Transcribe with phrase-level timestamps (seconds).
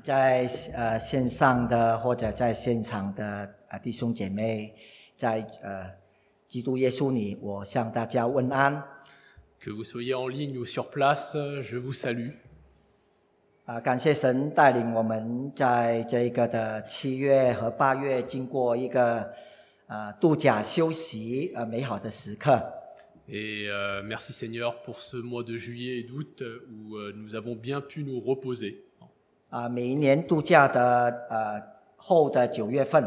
[0.00, 4.74] 啊，在呃线上的或者在现场的啊弟兄姐妹，
[5.16, 5.90] 在呃
[6.48, 8.82] 基督耶稣里，我向大家问安。
[9.60, 12.32] Que vous soyez en ligne ou sur place, je vous salue.
[13.66, 19.30] 啊，感谢神带领我们在这个的七月和八月，经过一个
[19.86, 22.60] 呃度假休息呃美好的时刻。
[23.28, 27.54] Et euh, merci Seigneur pour ce mois de juillet et d'août euh, où euh, nous avons
[27.54, 28.82] bien pu nous reposer.
[29.50, 31.60] 啊，每一年度假的呃
[31.96, 33.04] 后的九月份，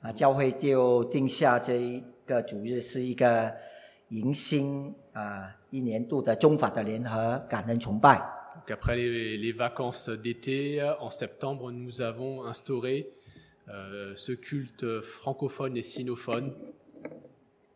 [0.00, 3.52] 啊，教会就定下这一个主日是一个
[4.08, 8.18] 迎新啊一年度的中法的联合感恩崇拜。
[8.66, 13.06] Donc après les, les vacances d'été, en septembre, nous avons instauré
[13.68, 16.52] euh, ce culte francophone et sinophone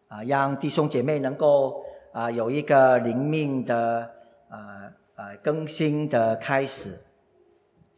[0.09, 4.11] 啊，让弟兄姐妹能够啊有一个灵命的
[4.49, 6.95] 呃呃更新的开始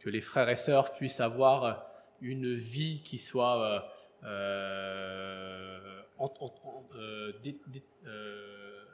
[0.00, 1.86] que les frères et sœurs puissent avoir
[2.20, 3.80] une vie qui soit euh,
[4.24, 5.78] euh,
[6.18, 8.84] en- en- en- euh, dé- dé- euh,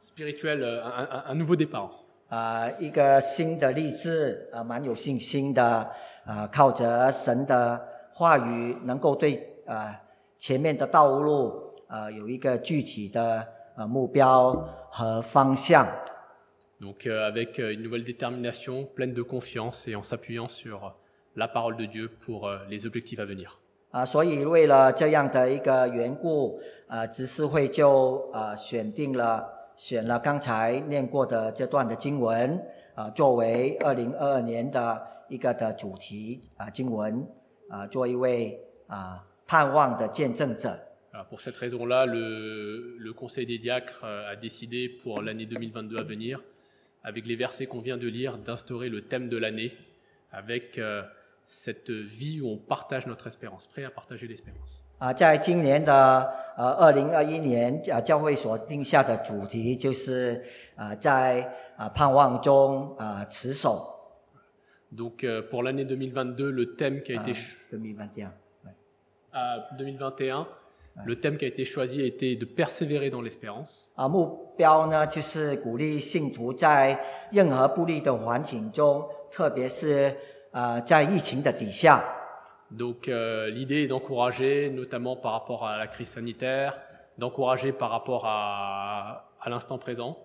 [0.00, 1.90] spirituelle, un, un- un nouveau départ.
[2.28, 5.90] 啊一个新的励志啊，蛮有信心的
[6.26, 9.98] 啊，靠着神的话语，能够对啊
[10.38, 14.52] 前面的道路啊有一个具体的呃目标
[14.90, 15.86] 和方向
[16.82, 20.94] Donc euh, avec euh, une nouvelle détermination, pleine de confiance et en s'appuyant sur
[21.34, 23.58] la parole de Dieu pour euh, les objectifs à venir.
[23.90, 29.44] 啊，所以为了这样的一个缘故，啊，执事会就啊选定了
[29.76, 32.60] 选了刚才念过的这段的经文
[32.94, 37.26] 啊，作为二零二二年的一个的主题啊经文
[37.70, 40.78] 啊，做一位啊盼望的见证者
[41.14, 45.98] Alors, pour cette raison-là, le, le Conseil des diacres euh, a décidé pour l'année 2022
[45.98, 46.38] à venir,
[47.03, 49.73] avec les versets qu'on vient de lire, d'instaurer le thème de l'année,
[50.31, 51.03] avec euh,
[51.45, 54.83] cette vie où on partage notre espérance, prêt à partager l'espérance.
[64.91, 67.33] Donc euh, pour l'année 2022, le thème qui a été
[67.71, 68.31] 2021,
[69.77, 70.47] 2021
[71.04, 73.86] le thème qui a été choisi a été de persévérer dans l'espérance.
[73.94, 76.98] 啊，目标呢就是鼓励信徒在
[77.30, 80.16] 任何不利的环境中，特别是
[80.50, 82.02] 呃在疫情的底下，
[82.76, 86.76] Donc euh, l'idée est d'encourager, notamment par rapport à la crise sanitaire,
[87.16, 90.16] d'encourager par rapport à, à l'instant présent.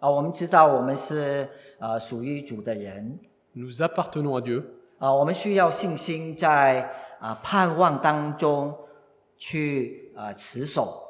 [0.00, 3.18] 啊，我们知道我们是呃属于主的人
[3.54, 4.64] Nous appartenons à Dieu.
[4.98, 6.90] 啊，我们需要信心在
[7.20, 8.74] 啊盼望当中
[9.40, 11.02] 去呃持守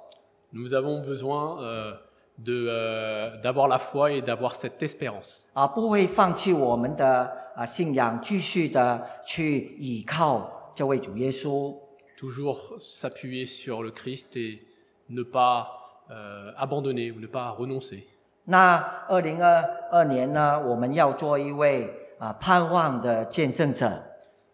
[0.53, 1.93] Nous avons besoin euh,
[2.39, 5.43] de, euh, d'avoir la foi et d'avoir cette espérance.
[5.55, 11.75] 啊，不会放弃我们的啊信仰，继续的去倚靠这位主耶稣。
[12.19, 14.61] Toujours s'appuyer sur le Christ et
[15.09, 15.69] ne pas
[16.11, 18.05] euh, abandonner ou ne pas renoncer.
[18.45, 18.77] 那
[19.09, 24.03] 二零二二年呢，我们要做一位啊盼望的见证者。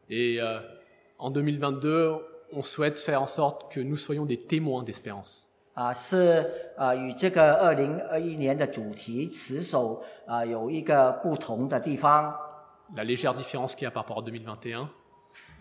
[0.08, 0.60] Et euh,
[1.18, 2.20] en 2022,
[2.52, 5.44] on souhaite faire en sorte que nous soyons des témoins d'espérance.
[5.74, 12.34] 啊，是呃与这个二零二一年的主题持守啊有一个不同的地方
[12.94, 14.86] La légère différence qu'il y a par rapport à 2021,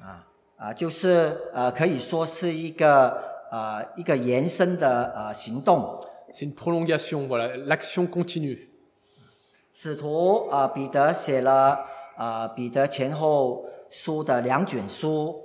[0.02, 0.28] 啊
[0.58, 6.02] 啊，就是呃可以说是一个呃一个延伸的呃行动。
[6.34, 8.68] c'est une prolongation, voilà, l'action continue.
[9.74, 11.80] 使徒啊彼得写了
[12.18, 15.45] 啊彼得前后书的两卷书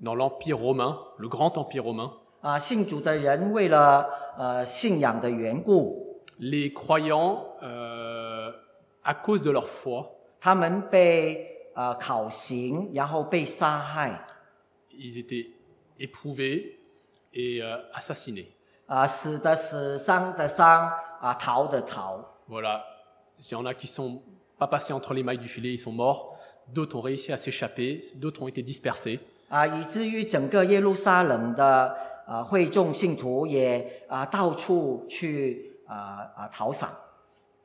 [0.00, 2.58] dans l'Empire romain, le grand Empire romain, ah,
[6.38, 8.50] les croyants, euh,
[9.04, 10.16] à cause de leur foi,
[14.98, 15.50] ils étaient
[15.98, 16.80] éprouvés
[17.34, 18.56] et euh, assassinés.
[22.48, 22.84] Voilà,
[23.38, 24.22] il y en a qui ne sont
[24.58, 26.36] pas passés entre les mailles du filet, ils sont morts.
[26.68, 29.20] D'autres ont réussi à s'échapper, d'autres ont été dispersés.
[29.49, 31.95] 啊，以至于整个耶路撒冷的
[32.25, 36.89] 啊会众信徒也啊到处去啊啊逃散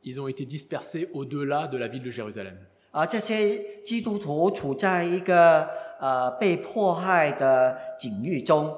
[0.03, 2.57] Ils ont été dispersés au-delà de la ville de Jérusalem.
[2.91, 5.69] 啊，这些基督徒处在一个
[6.01, 8.77] 呃被迫害的境遇中。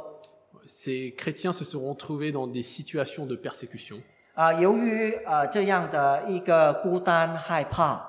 [0.65, 4.01] Ces chrétiens se seront trouvés dans des situations de persécution.
[4.35, 8.01] 啊、由于呃这样的一个孤单害怕，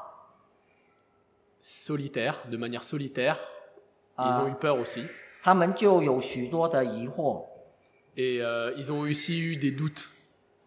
[1.62, 3.36] solitaires, de manière solitaire.
[4.19, 4.43] Ils Ah.
[4.43, 5.07] ont eu peur aussi.
[5.43, 7.45] 他们就有许多的疑惑
[8.17, 10.07] Et euh, ils ont aussi eu des doutes.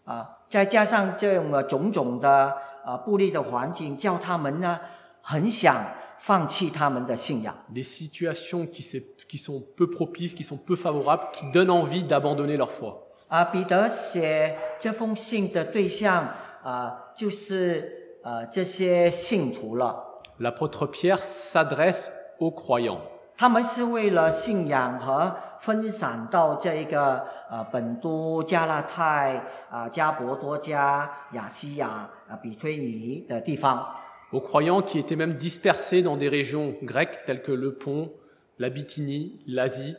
[0.06, 2.56] 啊，再加上这种的种种的
[2.86, 4.80] 啊不利的环境，叫他们呢
[5.22, 5.84] 很想
[6.18, 12.04] 放弃他们的信仰 Des situations qui, s'est- qui sont peu propices, qui sont peu favorables, qui donnent envie
[12.04, 12.94] d'abandonner leur foi.
[13.28, 13.44] 啊。
[13.46, 16.34] 彼得写这封信的对象
[16.64, 20.06] 啊，就是呃这些信徒了。
[20.40, 22.10] L'apôtre Pierre s'adresse
[22.40, 23.02] aux croyants.
[23.42, 33.84] 他们是为了信仰和分散到这一个呃本都、加拉太啊、加伯多加、亚细亚啊、比推尼的地方
[34.32, 38.12] Aux croyants qui étaient même dispersés dans des régions grecques telles que le Pont,
[38.60, 39.96] la Bithynie, l'Asie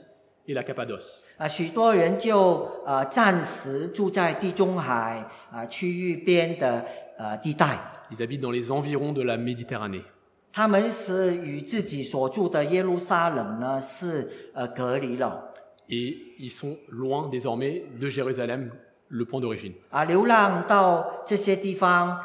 [0.46, 1.22] et la Cappadoce.
[1.36, 6.84] 啊，许多人就呃暂时住在地中海啊区域边的
[7.18, 7.76] 呃地带
[8.12, 10.04] ，Ils habitent dans les environs de la Méditerranée.
[10.52, 15.49] 他们是与自己所住的耶路撒冷呢是呃隔离了
[15.88, 18.70] Et ils sont loin désormais de Jérusalem,
[19.08, 19.72] le point d'origine.
[19.90, 22.19] 啊，流浪到这些地方，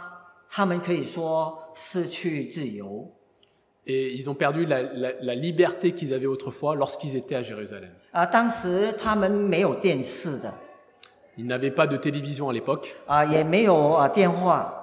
[0.49, 3.11] 他们可以说失去自由。
[3.85, 7.91] Et ils ont perdu la, la- la liberté qu'ils avaient autrefois lorsqu'ils étaient à Jérusalem.
[8.11, 10.53] 啊，当时他们没有电视的
[11.37, 14.76] ，Ils n'avaient pas de télévision à l'époque, 啊，也没有啊电话，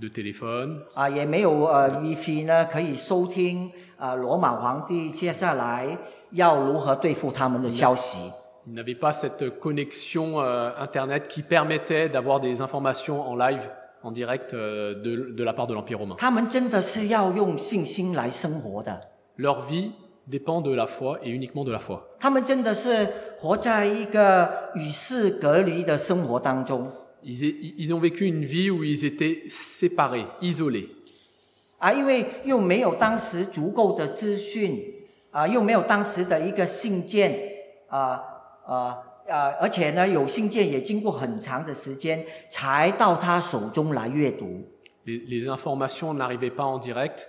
[0.00, 5.96] de téléphone, 啊，也没有呃 WiFi 呢，可以收听啊罗马皇帝接下来
[6.32, 8.18] 要如何对付他们的消息。
[8.66, 13.66] ils n'avaient pas cette connexion euh, Internet qui permettait d'avoir des informations en live,
[14.02, 16.16] en direct euh, de, de la part de l'Empire romain.
[16.18, 19.00] 他们真的是要用信心来生活的
[19.38, 19.92] ，Leur vie
[20.28, 21.98] dépend de la foi et uniquement de la foi.
[22.20, 23.08] 他们真的是
[23.40, 26.90] 活在一个与世隔离的生活当中
[27.28, 30.88] Ils, ils ont vécu une vie où ils étaient séparés, isolés.
[31.78, 34.82] 啊，因为又没有当时足够的资讯
[35.30, 37.38] 啊，又没有当时的一个信件
[37.88, 38.20] 啊
[38.66, 38.98] 啊
[39.28, 44.64] 啊，而且呢，有信件也经过很长的时间才到他手中来阅读
[45.06, 47.28] Les, les informations n'arrivaient pas en direct.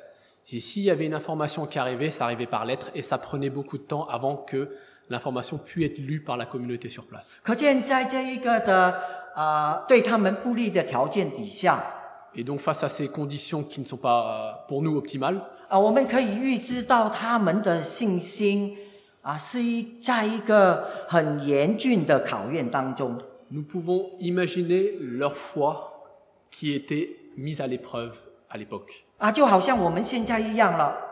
[0.52, 3.52] Et s'il y avait une information qui arrivait, ça arrivait par lettre et ça prenait
[3.52, 4.70] beaucoup de temps avant que
[5.10, 7.40] l'information puisse être lue par la communauté sur place.
[7.44, 9.00] 可见在这一个的
[9.40, 11.82] 啊对他们不利的条件底下
[12.36, 15.40] Et donc face à ces conditions qui ne sont pas euh, pour nous optimales,
[15.70, 18.78] 啊，我们可以预知到他们的信心
[19.22, 23.18] 啊是一在一个很严峻的考验当中
[23.52, 25.74] nous pouvons imaginer leur foi
[26.52, 28.12] qui était mise à l'épreuve
[28.52, 28.92] à l'époque.
[29.20, 31.09] 啊，就好像我们现在一样了。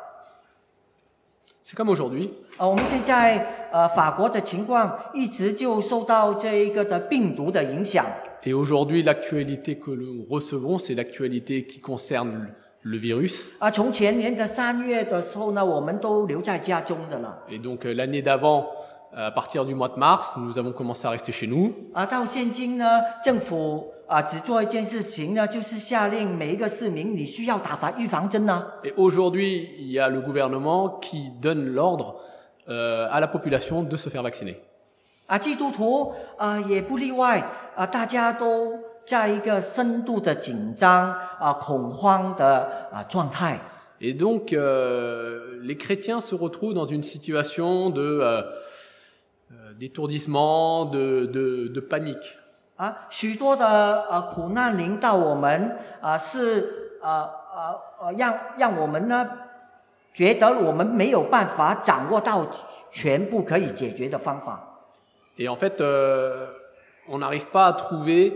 [1.66, 2.30] C'est comme aujourd'hui.
[2.58, 8.04] 啊，我们现在呃法国的情况一直就受到这一个的病毒的影响
[8.44, 12.48] Et aujourd'hui, l'actualité que nous recevons, c'est l'actualité qui concerne le
[12.82, 13.52] le virus.
[13.60, 13.70] 啊。
[13.70, 18.66] 从前年的三月的时候呢，我们都留在家中的了 Et donc euh, l'année d'avant,
[19.14, 21.72] à partir du mois de mars, nous avons commencé à rester chez nous.
[21.94, 22.04] 啊。
[22.04, 22.84] 到现今呢，
[23.22, 28.64] 政府 啊只做一件事情呢，就是下令每一个市民你需要打防预防针呢。
[28.84, 32.16] Et aujourd'hui, il y a le gouvernement qui donne l'ordre
[32.68, 34.56] euh, à la population de se faire vacciner.
[35.26, 37.42] 啊，基督徒啊也不例外
[37.74, 43.58] 啊，大家都在一个深度的紧张啊、恐慌的啊状态
[44.04, 48.42] Et donc, euh, les chrétiens se retrouvent dans une situation de euh,
[49.52, 52.36] euh, d'étourdissement, de, de, de panique.
[52.77, 59.27] 啊，许多的呃苦难临到我们啊，是呃呃呃，让让我们呢
[60.13, 62.45] 觉得我们没有办法掌握到
[62.91, 64.63] 全部可以解决的方法
[65.39, 66.47] Et en fait, euh,
[67.09, 68.33] on n'arrive pas à trouver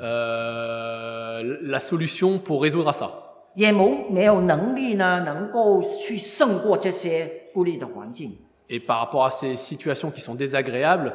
[0.00, 3.10] euh, la solution pour résoudre à ça.
[3.54, 8.36] 也冇没有能力呢，能够去胜过这些不利的环境
[8.68, 11.12] Et par rapport à ces situations qui sont désagréables,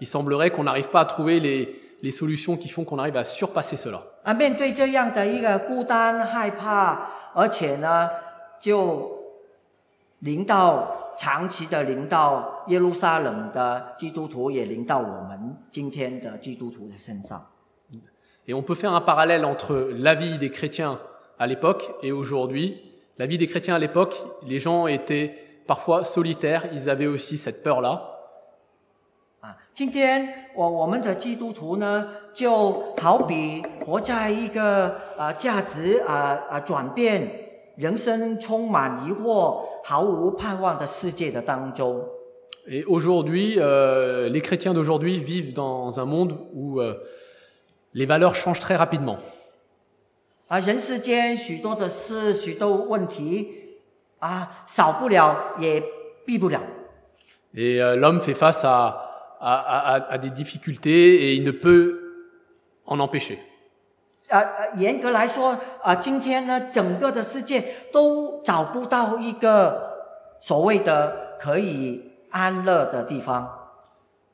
[0.00, 3.24] il semblerait qu'on n'arrive pas à trouver les, les solutions qui font qu'on arrive à
[3.24, 4.04] surpasser cela.
[18.48, 20.98] Et on peut faire un parallèle entre la vie des chrétiens
[21.38, 22.80] à l'époque et aujourd'hui.
[23.18, 25.34] La vie des chrétiens à l'époque, les gens étaient
[25.66, 28.19] parfois solitaires, ils avaient aussi cette peur-là.
[29.40, 42.04] 啊，今天我我们的基督徒呢，就好比活在一个啊价值啊啊转变人生充满疑惑、毫无盼望的世界的当中。
[42.68, 46.98] Et aujourd'hui, euh, les chrétiens d'aujourd'hui vivent dans un monde où euh,
[47.94, 49.16] les valeurs changent très rapidement.
[50.48, 53.78] 啊，人世间许多的事、许多问题
[54.18, 55.82] 啊，少不了也
[56.26, 56.60] 避不了。
[57.54, 59.09] Et euh, l'homme fait face à,
[59.39, 62.01] à, à- à des difficultés et il ne peut
[62.85, 63.39] en empêcher.
[64.27, 69.93] 呃呃，严格来说，啊，今天呢，整个的世界都找不到一个
[70.41, 73.47] 所谓的可以安乐的地方。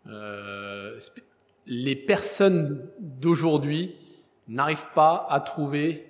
[0.07, 1.23] Euh, sp-
[1.65, 3.95] les personnes d'aujourd'hui
[4.47, 6.07] n'arrivent pas à trouver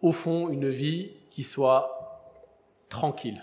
[0.00, 1.88] au fond une vie qui soit
[2.88, 3.42] tranquille.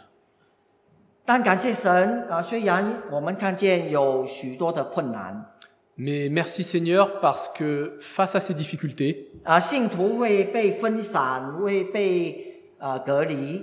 [1.25, 5.51] 但感谢神啊，虽然我们看见有许多的困难
[5.97, 13.63] Mais merci Seigneur parce que face à ces difficultés, 啊，信徒会被分散，会被呃隔离。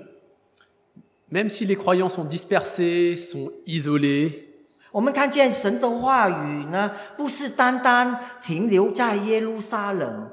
[1.29, 4.31] même si les croyants sont dispersés, sont isolés,
[4.91, 10.29] 我们看见神的话语呢，不是单单停留在耶路撒冷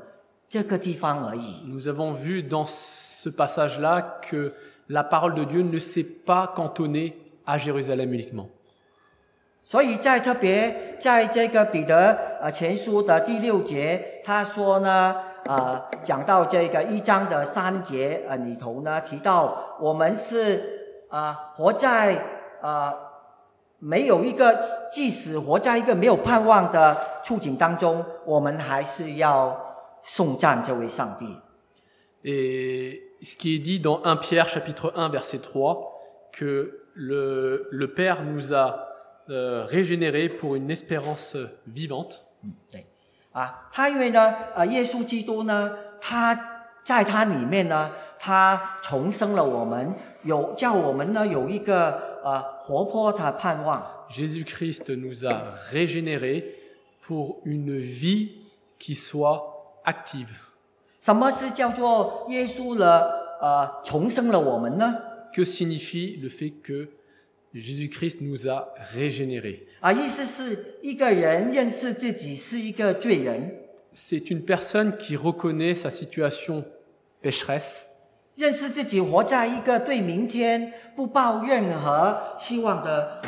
[0.48, 1.64] 这个地方而已。
[1.66, 4.52] nous avons vu dans ce passage-là que
[4.88, 7.14] la parole de Dieu ne s'est pas cantonnée
[7.46, 8.48] à Jérusalem uniquement.
[9.64, 15.14] 所以在特别在这个彼得呃前书的第六节，他说呢，
[15.44, 22.16] 呃，讲到这个一章的三节呃里头呢，提到我们是啊、呃活在
[22.62, 22.94] 呃
[23.78, 24.58] 没有一个，
[24.90, 31.36] 即使活在一个没有盼望的处境当中，我们还是要颂赞这位上帝。
[32.24, 38.23] Et ce qui est dit dans 1 Pierre chapitre 1 verset 3, que le, le Père
[38.23, 38.89] nous a
[39.29, 42.21] euh, régénérés pour une espérance vivante.
[42.71, 42.85] 对，
[43.31, 53.81] 啊，他因为呢，呃，耶稣基督呢，他在他里面呢，他重生了我们，有叫我们呢有一个呃活泼的盼望。
[54.09, 56.43] Jésus-Christ nous a régénérés
[57.01, 58.43] pour une vie
[58.77, 60.46] qui soit active.
[61.01, 64.95] 什么是叫做耶稣了呃重生了我们呢？
[65.33, 66.89] Que signifie le fait que
[67.53, 73.51] Jésus-Christ nous a régénérés 啊，意思是一个人认识自己是一个罪人，
[73.93, 76.63] C'est une personne qui reconnaît sa situation
[77.21, 77.83] pécheresse,
[78.35, 83.21] 认识自己活在一个对明天不抱任何希望的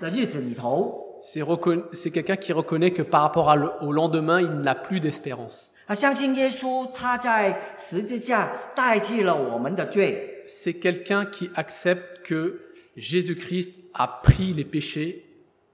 [0.00, 1.20] 的日子里头。
[1.22, 4.74] c'est reconna- c'est quelqu'un qui reconnaît que par rapport à le- au lendemain, il n'a
[4.74, 5.70] plus d'espérance.
[5.86, 10.44] 啊，相信耶稣他在十字架代替了我们的罪。
[10.46, 12.60] C'est quelqu'un qui accepte que
[12.96, 15.24] Jésus-Christ a pris les péchés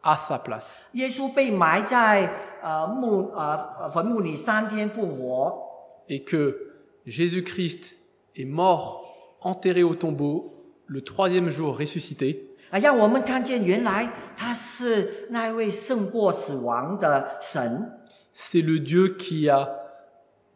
[0.03, 0.83] à sa place.
[0.93, 2.29] 耶稣被埋在
[2.63, 5.53] 呃墓呃呃坟墓里三天复活，
[6.09, 6.75] Et que
[7.07, 7.97] Jésus-Christ
[8.37, 9.03] est mort,
[9.41, 10.53] enterré au tombeau,
[10.87, 18.01] le troisième jour ressuscité, 啊，让我们看见原来他是那位胜过死亡的神。
[18.35, 19.69] c'est le Dieu qui a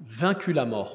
[0.01, 0.91] vaincu la mort.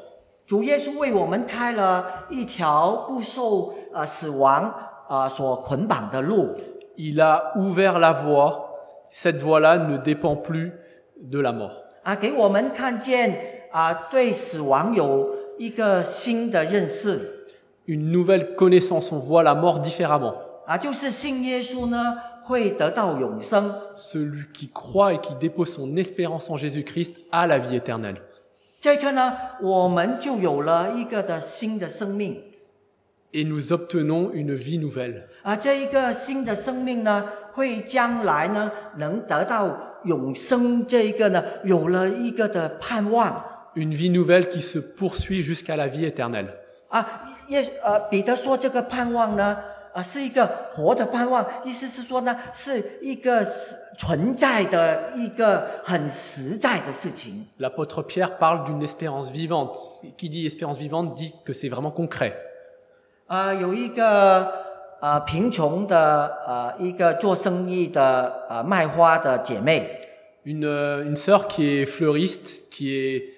[0.46, 4.74] 主耶稣为我们开了一条不受呃死亡
[5.08, 6.54] 呃所捆绑的路，
[6.96, 8.70] Il a ouvert la voie.
[9.12, 10.74] Cette voie-là ne dépend plus
[11.18, 11.72] de la mort.
[12.04, 17.48] 啊，给我们看见啊对死亡有一个新的认识
[17.86, 20.36] Une nouvelle connaissance, on voit la mort différemment.
[20.66, 23.74] 啊，就是信耶稣呢会得到永生。
[23.96, 28.18] Celui qui croit et qui dépose son espérance en Jésus-Christ a la vie éternelle.
[28.81, 32.43] 这一刻呢，我们就有了一个的新的生命
[33.33, 35.23] Et nous obtenons une vie nouvelle.
[35.43, 40.87] 啊，这一个新的生命呢，会将来呢能得到永生。
[40.87, 43.45] 这一个呢，有了一个的盼望
[43.75, 46.49] Une vie nouvelle qui se poursuit jusqu'à la vie éternelle.
[46.89, 47.35] 啊。
[47.49, 49.57] 耶呃，彼得说这个盼望呢，
[49.98, 59.78] 啊，是一个活的盼望，意思是说呢，是一个实存在的一个很实在的事情 L'apôtre Pierre parle d'une espérance vivante.
[60.18, 62.34] Qui dit espérance vivante dit que c'est vraiment concret.
[63.28, 64.52] 啊，有一个
[65.00, 70.00] 呃贫穷的呃一个做生意的呃卖花的姐妹。
[70.46, 73.30] Une, euh, une sœur qui est fleuriste, qui est,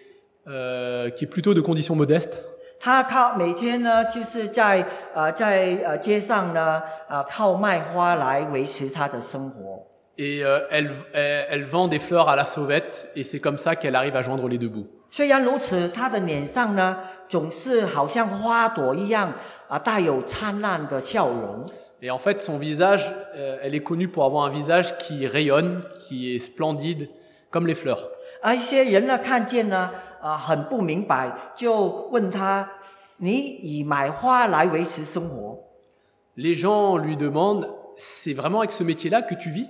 [0.48, 2.41] euh, qui est plutôt de condition modeste,
[2.82, 4.82] 他靠每天呢，就是在
[5.14, 9.87] 呃在呃街上呢，呃靠卖花来维持他的生活。
[10.16, 13.94] et euh, elle, elle, elle vend des fleurs à la sauvette, et c'est comme ça qu'elle
[13.94, 14.87] arrive à joindre les deux bouts.
[15.10, 16.96] 虽然如此，他的脸上呢，
[17.28, 19.32] 总是好像花朵一样
[19.68, 21.66] 啊、带有灿烂的笑容。
[22.02, 26.34] Et en fait, son visage, euh, elle est connue pour avoir un visage qui rayonne, qui
[26.34, 27.08] est splendide,
[27.50, 28.00] comme les fleurs.
[28.40, 29.90] 而一些人呢，看见呢，
[30.22, 32.69] 啊、很不明白，就问他：
[33.17, 35.60] 你以买花来维持生活。
[36.36, 39.67] Les gens lui demandent, c'est vraiment avec ce métier-là que tu vis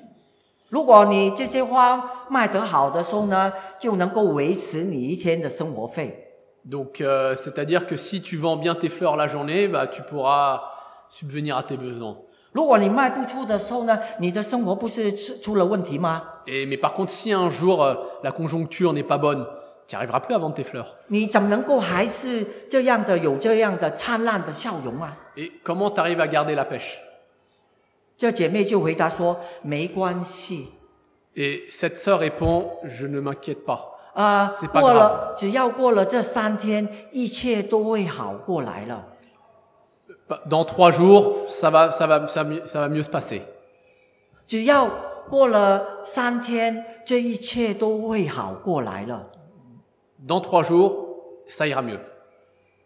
[0.69, 6.21] 如果你这些花卖得好的时候呢，就能够维持你一天的生活费。
[6.67, 10.61] Donc, euh, c'est-à-dire que si tu vends bien tes fleurs la journée, bah, tu pourras
[11.09, 12.15] subvenir à tes besoins.
[12.51, 16.23] 如果你卖不出的时候呢，你的生活不是出出了问题吗？
[16.47, 19.45] Et, mais par contre, si un jour euh, la conjoncture n'est pas bonne,
[19.89, 20.95] tu arriveras plus à vendre tes fleurs.
[21.07, 25.15] 你怎么能够还是这样的有这样的灿烂的笑容啊？
[25.35, 26.97] Et comment tu arrives à garder la pêche
[28.17, 30.67] 这姐妹就回答说：“没关系
[31.35, 33.79] Et cette sœur répond, je ne m'inquiète pas.
[34.13, 39.03] 啊、 C'est pas 过了只要过了这三天，一切都会好过来了。
[40.29, 43.09] Bah, Dans trois jours, ça va, ça va, ça, va mieux- ça va mieux se
[43.09, 43.41] passer.
[44.47, 44.89] 只要
[45.29, 49.27] 过了三天，这一切都会好过来了。
[50.19, 51.99] Dans trois jours, ça ira mieux.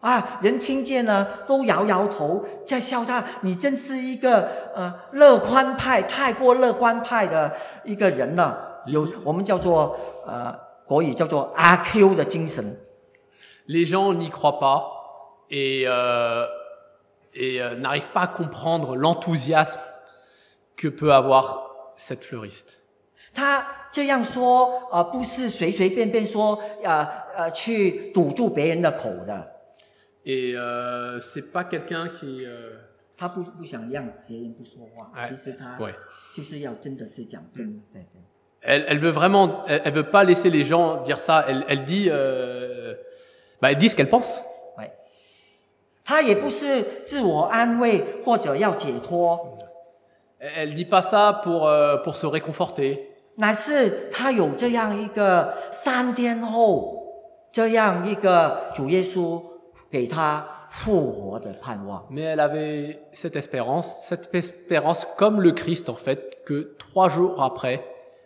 [0.02, 8.82] 啊，人听见了都摇摇头，在笑他，你真是一个呃乐观派，太过乐观派的一个人了。
[8.86, 12.78] 有我们叫做呃国语叫做阿 Q 的精神。
[13.68, 14.86] Les gens n'y croient pas
[15.52, 16.48] et, euh,
[17.34, 19.80] et euh, n'arrivent pas à comprendre l'enthousiasme
[20.78, 22.78] que peut avoir cette fleuriste.
[23.32, 29.48] 他这样说，呃，不是随随便便说，呃 呃，去堵住别人的口的。
[30.26, 32.46] Et euh, c'est pas quelqu'un qui.
[32.46, 32.78] euh,
[33.18, 35.94] 他不不想让别人不说话，哎其实他对
[36.34, 38.22] 就是要真的是讲真的，对对。
[38.62, 41.46] Elle, elle veut vraiment, elle, elle veut pas laisser les gens dire ça.
[41.48, 42.94] Elle, elle dit, euh,
[43.62, 44.42] bah, elle dit ce qu'elle pense.
[44.78, 44.92] 喂，
[46.04, 49.58] 他也不是自我安慰或者要解脱，
[50.40, 53.06] Elle, elle dit pas ça pour euh, pour se réconforter.
[53.36, 57.03] 乃是他有这样一个三天后
[57.54, 59.42] 这样一个主耶稣
[59.92, 62.06] 给他复活的盼望。
[62.12, 67.42] Mais elle avait cette espérance, cette espérance comme le Christ en fait, que trois jours
[67.42, 67.82] après,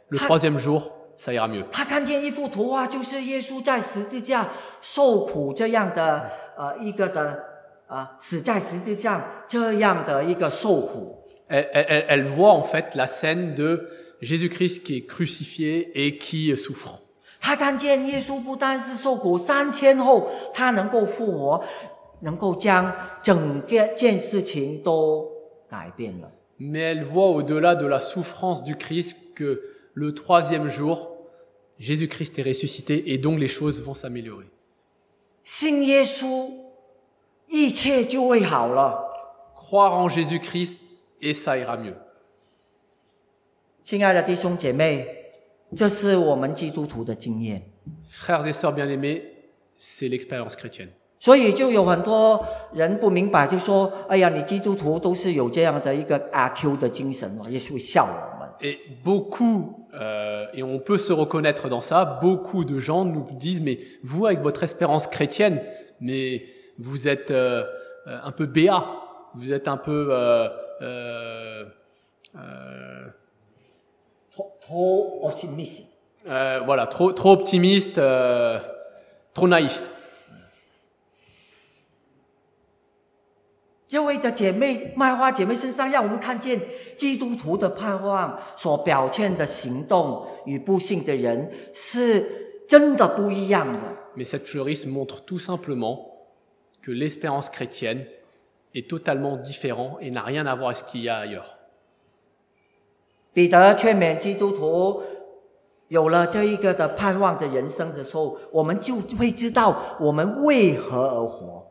[0.09, 0.25] le Ah.
[0.25, 1.63] troisième jour, ça ira mieux.
[1.71, 4.49] 他看见一幅图画，就是耶稣在十字架
[4.81, 7.43] 受苦这样的呃一个的
[7.87, 11.19] 啊、死在十字架这样的一个受苦。
[11.47, 13.87] Elle, elle- elle- elle voit en fait la scène de
[14.21, 17.01] Jésus-Christ qui est crucifié et qui souffre.
[17.40, 21.64] 他看见耶稣不单是受苦，三天后他能够复活，
[22.20, 25.30] 能够将整个件事情都
[25.68, 26.30] 改变了。
[26.58, 29.60] Mais elle voit au-delà de la souffrance du Christ que
[29.94, 31.08] le troisième jour,
[31.78, 34.46] Jésus-Christ est ressuscité et donc les choses vont s'améliorer.
[35.44, 36.50] 信耶稣，
[37.46, 39.04] 一切就会好了。
[39.54, 40.80] Croire en Jésus-Christ
[41.20, 41.94] et ça ira mieux.
[43.84, 45.17] 亲爱的弟兄姐妹，
[45.75, 47.63] 这是我们基督徒的经验。
[48.09, 49.23] Frères et sœurs bien-aimés,
[49.77, 50.89] c'est l'expérience chrétienne.
[51.19, 58.49] 所以就有很多人不明白，就说：“哎呀，你基督徒都是有这样的一个阿 Q 的精神嘛，耶稣会笑我们。
[58.61, 63.61] Et beaucoup, euh, et on peut se reconnaître dans ça, beaucoup de gens nous disent,
[63.61, 65.61] mais vous, avec votre espérance chrétienne,
[65.99, 66.43] mais
[66.77, 67.63] vous êtes euh,
[68.07, 68.85] euh, un peu béat,
[69.33, 70.09] vous êtes un peu...
[70.11, 70.47] euh,
[70.81, 71.65] euh,
[72.35, 73.07] euh,
[74.37, 75.85] trop trop optimiste。
[76.27, 78.59] euh, voilà, trop, trop optimiste, euh,
[79.33, 79.81] trop naïf.
[83.87, 86.59] 这位的姐妹卖花姐妹身上，让我们看见
[86.97, 93.79] 基督徒的盼望所表现的行动与不幸的人是真的不一样的。
[94.15, 96.27] Mais cette fleuriste montre tout simplement
[96.81, 98.05] que l'espérance chrétienne
[98.73, 101.56] est totalement différent et n'a rien à voir avec ce qu'il y a ailleurs.
[103.38, 105.00] 彼得劝勉基督徒，
[105.86, 111.64] 有了这一个的盼望的人生的时候，我们就会知道我们为何而活。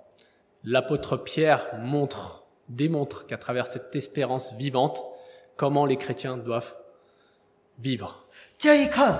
[0.63, 5.03] L'apôtre Pierre montre, démontre qu'à travers cette espérance vivante,
[5.57, 6.71] comment les chrétiens doivent
[7.77, 8.11] vivre.
[8.57, 9.17] 这一刻，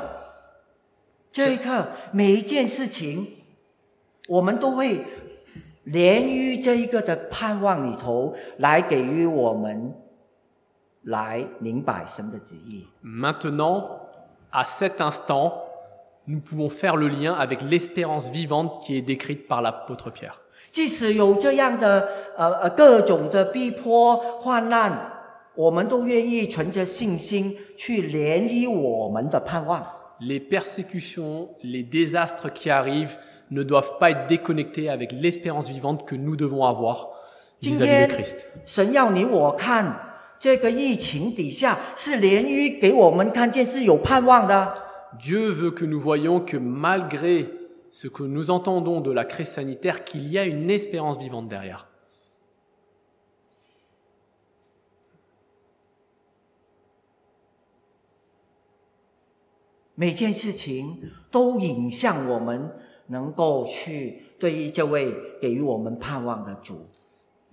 [1.33, 3.27] 这一刻，每一件事情，
[4.29, 5.03] 我们都会
[5.83, 9.93] 连于这一个的盼望里头，来给予我们。
[13.02, 14.02] Maintenant,
[14.52, 15.63] à cet instant,
[16.28, 20.41] nous pouvons faire le lien avec l'espérance vivante qui est décrite par l'apôtre Pierre.
[30.20, 33.17] Les persécutions, les désastres qui arrivent
[33.50, 37.12] ne doivent pas être déconnectés avec l'espérance vivante que nous devons avoir
[37.62, 38.48] vis-à-vis -vis de Christ.
[40.39, 44.84] 这个疫情底下是连于给我们看见是有盼望的。
[45.19, 47.47] Dieu veut que nous voyions que malgré
[47.91, 51.88] ce que nous entendons de la crise sanitaire, qu'il y a une espérance vivante derrière.
[60.00, 62.69] 每件事情都引向我们
[63.08, 66.88] 能够去对于这位给予我们盼望的主。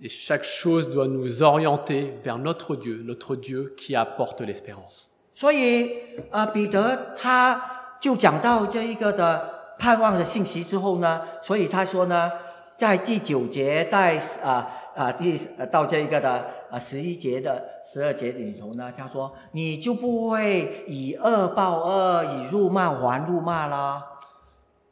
[0.04, 5.08] Et chaque chose doit nous orienter vers notre Dieu, notre Dieu qui apporte l'espérance.
[5.34, 5.90] 所以，
[6.30, 12.30] 呃，彼得他就讲到这一个的盼望的信息之后呢，所以他说呢，
[12.78, 24.02] 在第九节在啊啊第呃到这一个的啊十一节的十二节里头呢，他说你就不会以恶报恶，以辱骂还辱骂啦。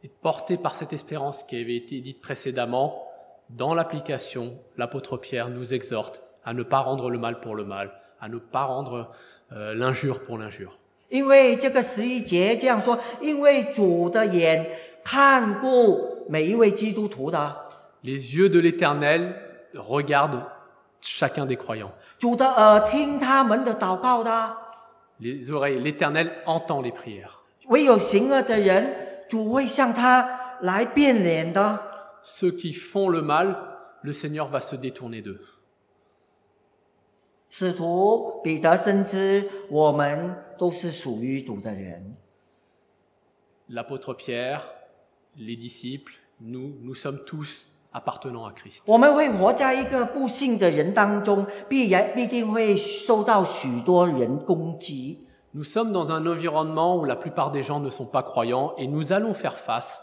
[0.03, 2.93] Et porté par cette espérance qui avait été dite précédemment,
[3.51, 7.91] dans l'application, l'apôtre Pierre nous exhorte à ne pas rendre le mal pour le mal,
[8.21, 9.11] à ne pas rendre
[9.53, 10.79] euh, l'injure pour l'injure.
[11.11, 14.67] 因为这个十一节这样说，因为主的眼
[15.03, 17.57] 看顾每一位基督徒的，
[18.03, 19.35] Les yeux de l'Éternel
[19.75, 20.43] regardent
[21.01, 21.93] chacun des croyants.
[22.19, 24.57] 主的耳听他们的祷告的。
[25.21, 27.31] Les oreilles, l'Éternel entend les prières.
[27.69, 31.81] 唯有行恶的人，主会向他来变脸的。
[32.24, 33.58] ceux qui font le mal,
[34.02, 35.42] le Seigneur va se détourner d'eux.
[43.70, 44.74] L'apôtre Pierre,
[45.38, 48.84] les disciples, nous, nous sommes tous appartenant à Christ.
[55.54, 58.88] Nous sommes dans un environnement où la plupart des gens ne sont pas croyants et
[58.88, 60.02] nous allons faire face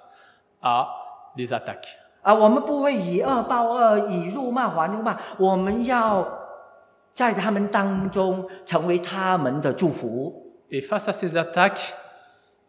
[0.62, 1.98] à des attaques.
[2.22, 6.26] 啊，我们不会以恶报恶，以辱骂还辱骂，我们要
[7.14, 10.52] 在他们当中成为他们的祝福。
[10.70, 11.94] Et face à ces attaques,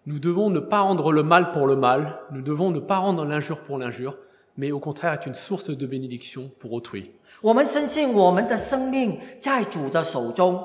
[0.05, 3.25] nous devons ne pas rendre le mal pour le mal, nous devons ne pas rendre
[3.25, 4.15] l'injure pour l'injure,
[4.55, 7.11] mais au contraire être une source de bénédiction pour autrui.
[7.41, 10.63] 我们深信我们的生命在主的手中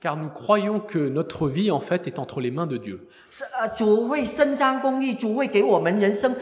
[0.00, 3.08] ，Car nous croyons que notre vie, en fait, est entre les mains de Dieu.
[3.30, 6.34] 是啊，主会伸张公义，主会给我们人生。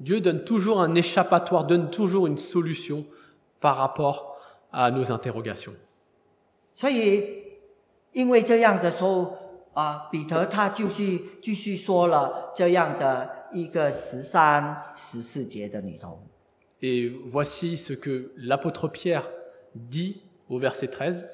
[0.00, 3.06] Dieu donne toujours un échappatoire, donne toujours une solution
[3.60, 4.36] par rapport
[4.72, 5.76] à nos interrogations.
[16.82, 19.30] Et voici ce que l'apôtre Pierre
[19.76, 21.28] dit au verset 13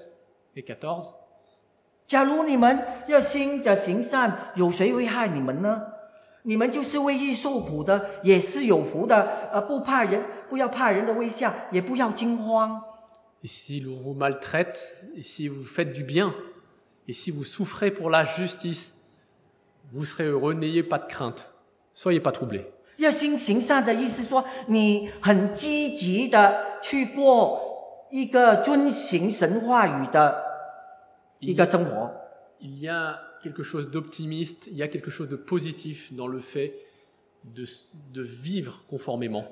[0.56, 1.14] et 14.
[2.10, 5.80] 假如你们热心的行善，有谁会害你们呢？
[6.42, 9.48] 你们就是为义受苦的，也是有福的。
[9.52, 12.82] 呃，不怕人，不要怕人的微笑，也不要惊慌。
[13.44, 14.80] Et si l'on vous maltraite,
[15.14, 16.34] et si vous faites du bien,
[17.06, 18.90] et si vous souffrez pour la justice,
[19.92, 21.46] vous serez heureux, n'ayez pas de crainte,
[21.94, 22.64] soyez pas troublés.
[22.96, 30.49] 热心行善的意思说，你很积极的去过一个遵行神话语的
[31.40, 31.64] il y, a,
[32.60, 36.38] il y a quelque chose d'optimiste, il y a quelque chose de positif dans le
[36.38, 36.74] fait
[37.44, 37.64] de,
[38.12, 39.46] de vivre conformément.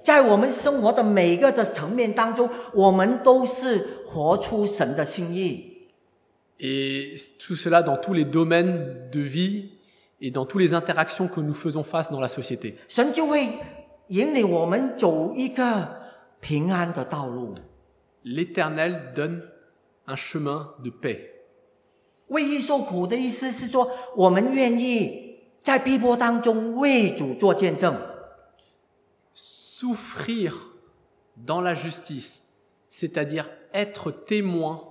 [6.61, 9.71] Et tout cela dans tous les domaines de vie
[10.21, 12.77] et dans toutes les interactions que nous faisons face dans la société.
[18.25, 19.43] L'Éternel donne
[20.07, 21.38] un chemin de paix.
[22.28, 27.96] 为义受苦的意思是说，我们愿意在逼迫当中为主做见证。
[29.36, 30.54] Souffrir
[31.36, 32.42] dans la justice,
[32.90, 34.82] c'est-à-dire être témoin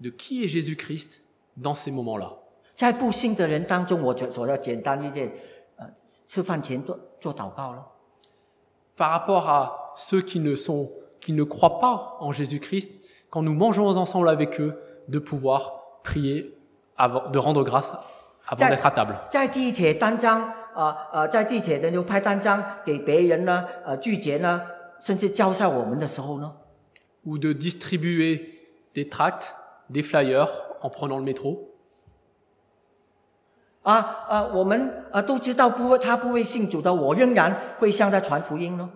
[0.00, 1.20] de qui est Jésus-Christ
[1.56, 2.32] dans ces moments-là.
[2.74, 5.30] 在不幸的人当中，我觉说的简单一点，
[5.76, 5.86] 呃，
[6.26, 7.86] 吃饭前做做祷告了。
[8.96, 10.90] Par rapport à ceux qui ne sont,
[11.20, 12.90] qui ne croient pas en Jésus-Christ,
[13.30, 16.56] quand nous mangeons ensemble avec eux, de pouvoir prier
[17.07, 17.93] de rendre grâce
[18.47, 19.19] avant d'être à table.
[27.25, 28.59] ou de distribuer
[28.95, 29.55] des tracts,
[29.89, 30.49] des flyers
[30.81, 31.65] en prenant le métro.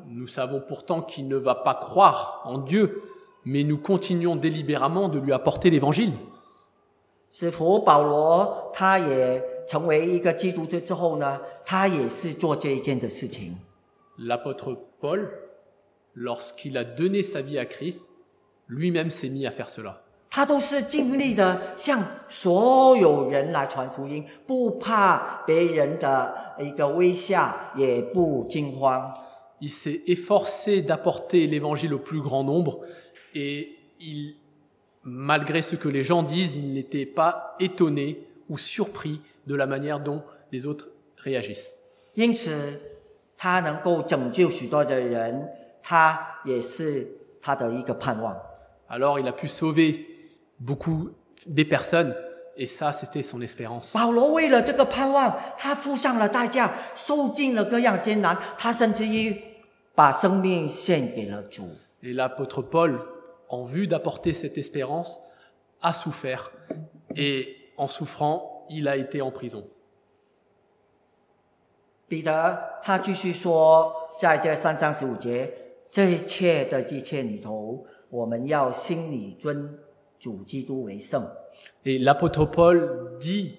[0.07, 3.01] Nous savons pourtant qu'il ne va pas croire en Dieu,
[3.45, 6.13] mais nous continuons délibérément de lui apporter l'évangile.
[7.35, 13.57] 使徒保罗他也成为一个基督徒之后呢，他也是做这一件的事情。
[14.19, 15.29] L'apôtre Paul,
[16.15, 18.01] lorsqu'il a donné sa vie à Christ,
[18.67, 19.95] lui-même s'est mis à faire cela.
[20.29, 29.11] 他都是尽力的向所有人来传福音，不怕别人的一个微笑，也不惊慌。
[29.59, 32.81] Il s'est efforcé d'apporter l'évangile au plus grand nombre
[33.33, 33.69] et
[33.99, 34.35] il,
[35.03, 39.99] malgré ce que les gens disent, ils n'étaient pas étonnés ou surpris de la manière
[39.99, 41.73] dont les autres réagissent.
[48.87, 50.07] Alors il a pu sauver
[50.59, 51.09] beaucoup
[51.47, 52.15] des personnes
[52.55, 53.91] et ça c'était son espérance.
[62.03, 62.99] Et l'apôtre Paul
[63.52, 65.20] en vue d'apporter cette espérance,
[65.80, 66.52] a souffert
[67.16, 69.64] et en souffrant, il a été en prison.
[72.08, 75.52] 彼得他继续说，在这三章十五节，
[75.90, 79.78] 这一切的一切里头，我们要心里尊
[80.18, 81.30] 主基督为圣。
[81.84, 83.56] Et l'apôtre Paul dit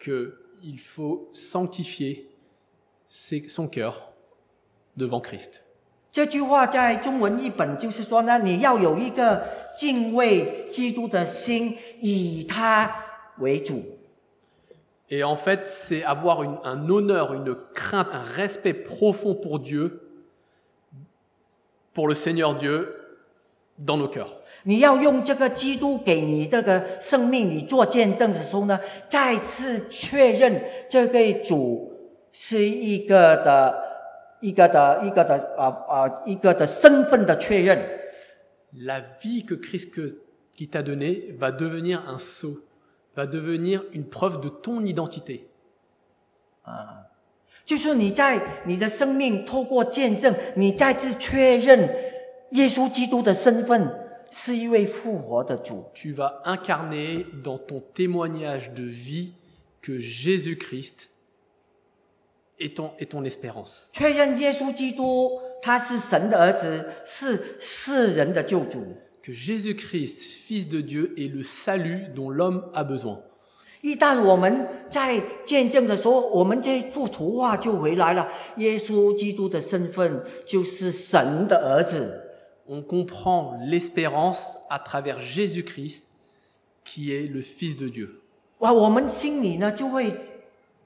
[0.00, 2.26] qu'il faut sanctifier
[3.08, 4.12] ses- son cœur
[4.96, 5.62] devant Christ.
[6.11, 9.43] 这句话在中文译本就是说呢，你要有一个
[9.77, 13.05] 敬畏基督的心，以他
[13.37, 13.81] 为主。
[15.09, 20.01] Et en fait, c'est avoir une- un honneur, une crainte, un respect profond pour Dieu,
[21.95, 22.87] pour le Seigneur Dieu,
[23.77, 24.29] dans nos cœurs.
[24.63, 31.91] 你要用这个基督给你这个生命，你做见证的时候呢，再次确认这个主
[32.31, 33.88] 是一个的、
[34.40, 38.00] 一个的、一个的啊啊、一个的身份的确认。
[38.72, 40.18] La vie que Christ que-
[40.56, 42.58] qui t'a donnée va devenir un sceau,
[43.16, 45.44] va devenir une preuve de ton identité.
[47.64, 51.80] 就是你在你的生命透过见证，你再次确认
[52.50, 53.90] 耶稣基督的身份
[54.30, 55.90] 是一位复活的主。
[55.94, 59.32] Tu vas incarner dans ton témoignage de vie
[59.80, 61.08] que Jésus-Christ
[62.58, 63.84] est ton, est ton espérance.
[63.92, 68.96] 确认耶稣基督他是神的儿子，是世人的救主。
[69.22, 73.20] Que Jésus-Christ, Fils de Dieu, est le salut dont l'homme a besoin.
[73.80, 78.28] 一旦我们在见证的时候，我们这幅图画就回来了。
[78.56, 82.30] 耶稣基督的身份就是神的儿子，
[82.66, 86.04] On comprend l'espérance à travers Jésus-Christ,
[86.82, 88.22] qui est le Fils de Dieu.
[88.58, 90.14] 哇，我们心里呢就会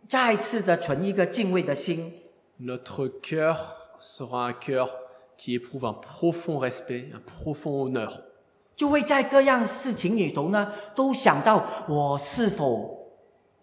[0.07, 2.13] 再次的存一个敬畏的心
[2.59, 3.55] ，Notre cœur
[3.99, 4.89] sera un cœur
[5.37, 8.21] qui éprouve un profond respect, un profond honneur.
[8.75, 13.13] 就会在各样事情里头呢，都想到我是否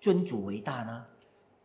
[0.00, 1.04] 尊主为大呢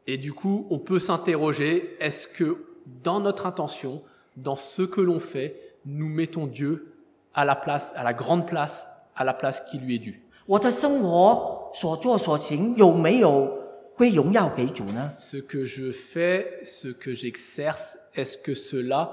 [0.05, 2.57] ？Et du coup, on peut s'interroger, est-ce que
[3.03, 4.01] dans notre intention,
[4.35, 6.93] dans ce que l'on fait, nous mettons Dieu
[7.33, 13.51] à la place, à la grande place, à la place qui lui est due 我的生活所作所行有没有
[13.95, 19.09] 归荣耀给主呢？Ce que je fais, ce que j'exerce, est-ce que cela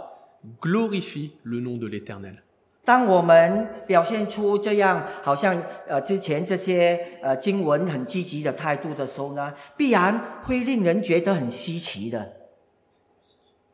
[0.60, 2.38] glorifie le nom de l'Éternel
[2.84, 12.32] 当我们表现出这样好像呃之前这些呃经文很积极的态度的时候呢，必然会令人觉得很稀奇的。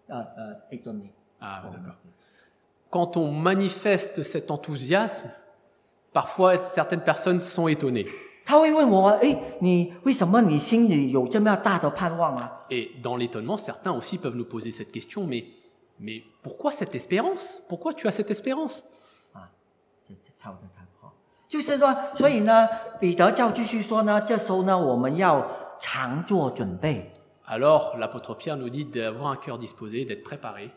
[0.08, 1.94] 呃呃，一顿你 Ah, d'accord.
[2.90, 5.30] Quand on manifeste cet enthousiasme,
[6.12, 8.08] parfois certaines personnes sont étonnées.
[8.47, 12.61] 他会问我：诶，你为什么你心里有这么大的盼望啊？
[12.69, 15.45] Et dans l'étonnement, certains aussi peuvent nous poser cette question, mais,
[15.99, 18.79] mais pourquoi cette espérance Pourquoi tu as cette espérance
[19.33, 19.49] 啊，
[20.07, 21.13] 这这跳的太好。
[21.47, 22.67] 就是说，所以呢，
[22.99, 25.45] 彼得教继续说呢，这时候呢，我们要
[25.79, 27.11] 常做准备
[27.47, 30.69] Alors l'apôtre Pierre nous dit d'avoir un cœur disposé, d'être préparé,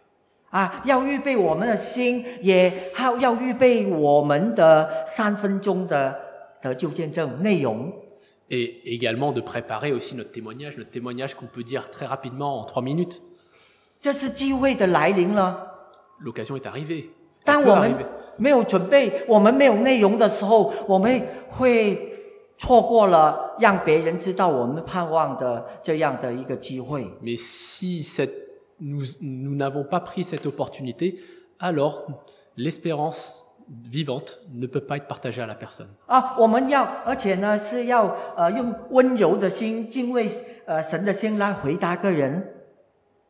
[0.51, 6.30] 啊，要预备我们的心，也还要预备我们的三分钟的得救见证内容。
[8.50, 12.66] et également de préparer aussi notre témoignage, notre témoignage qu'on peut dire très rapidement en
[12.66, 13.22] trois minutes.
[16.20, 17.12] L'occasion est arrivée.
[27.22, 28.08] Mais si
[28.80, 31.20] nous n'avons pas pris cette opportunité,
[31.60, 32.06] alors
[32.58, 33.41] l'espérance
[33.91, 35.89] vivante ne peut pas être partagée à la personne.
[36.07, 40.29] 啊，我们要，而且呢是要呃用温柔的心、敬畏
[40.67, 42.53] 呃神的心来回答个人。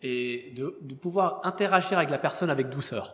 [0.03, 3.05] Et de, de pouvoir interagir avec la personne avec douceur.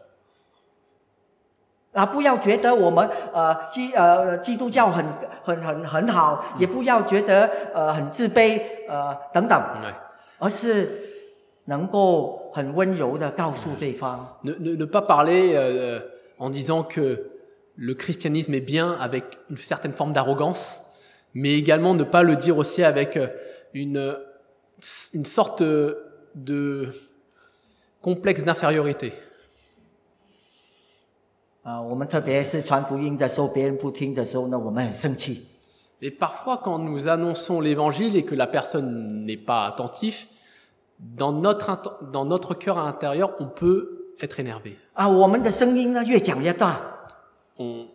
[1.93, 5.05] 啊，不要觉得我们呃基呃基督教很
[5.45, 9.95] 很很很好，也不要觉得呃很自卑呃等等， Ouais.
[10.39, 10.89] 而是
[11.67, 14.39] 能够很温柔的告诉对方。
[14.43, 16.01] Ne, ne- ne pas parler euh,
[16.40, 17.30] en disant que
[17.76, 20.82] le christianisme est bien avec une certaine forme d'arrogance,
[21.34, 23.28] mais également ne pas le dire aussi avec euh,
[23.74, 24.18] une,
[25.14, 26.90] une sorte de
[28.02, 29.14] complexe d'infériorité.
[36.02, 40.28] Et parfois, quand nous annonçons l'évangile et que la personne n'est pas attentive,
[41.00, 44.76] dans notre, dans notre cœur intérieur, on peut être énervé.
[44.94, 46.80] 啊，我们的声音呢越讲越大
[47.58, 47.88] ，On,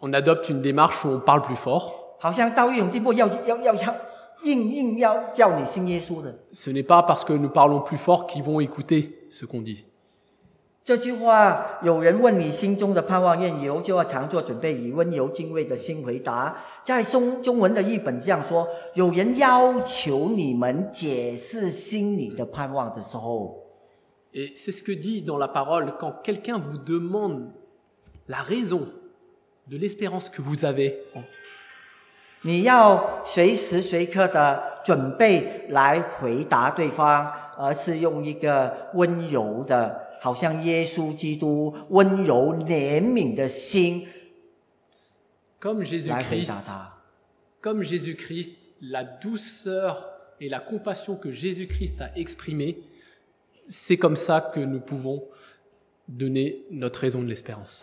[0.00, 1.90] on adopte une démarche où on parle plus fort.
[2.18, 3.94] 好像到一种地步要要要要
[4.44, 6.34] 硬硬要叫你信耶稣的。
[6.52, 9.84] Ce n'est pas parce que nous parlons plus fort qu'ils vont écouter ce qu'on dit.
[10.84, 16.56] 这句话，有人问你心中的盼望愿由，就要常做准备，以温柔敬畏的心回答。
[16.82, 23.62] 在中中文的译本这样说：有人要求你们解释心里的盼望的时候，
[24.34, 27.50] Et c'est ce que dit dans la parole, quand quelqu'un vous demande
[28.28, 28.88] la raison
[29.68, 30.98] de l'espérance que vous avez,
[45.60, 46.52] comme Jésus-Christ,
[47.60, 50.08] comme Jésus-Christ, la douceur
[50.40, 52.80] et la compassion que Jésus-Christ a exprimée
[53.68, 55.24] c'est comme ça que nous pouvons
[56.08, 57.80] donner notre raison de l'espérance.